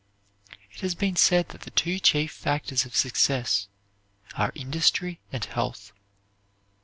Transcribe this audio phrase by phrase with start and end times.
[0.73, 3.67] It has been said that the two chief factors of success
[4.33, 5.93] are industry and health.